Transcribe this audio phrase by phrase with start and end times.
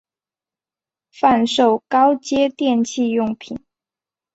[1.11, 3.61] 贩售高阶电器用品